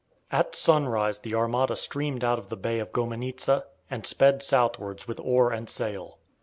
At 0.31 0.55
sunrise 0.55 1.19
the 1.19 1.35
armada 1.35 1.75
streamed 1.75 2.23
out 2.23 2.39
of 2.39 2.49
the 2.49 2.55
Bay 2.57 2.79
of 2.79 2.91
Gomenizza, 2.91 3.65
and 3.87 4.03
sped 4.03 4.41
southwards 4.41 5.07
with 5.07 5.19
oar 5.19 5.51
and 5.51 5.69
sail. 5.69 6.17